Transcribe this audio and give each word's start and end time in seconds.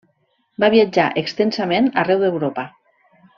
Va 0.63 0.69
viatjar 0.75 1.05
extensament 1.23 1.91
arreu 2.05 2.25
d'Europa: 2.25 2.67